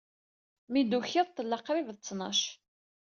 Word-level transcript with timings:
Mi 0.71 0.81
d-tukiḍ, 0.83 1.27
tella 1.29 1.57
qrib 1.65 1.87
d 1.95 1.97
ttnac. 1.99 2.41